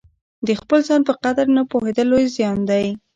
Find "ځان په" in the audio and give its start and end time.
0.87-1.13